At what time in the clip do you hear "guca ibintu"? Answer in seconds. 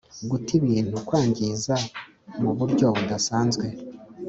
0.29-0.95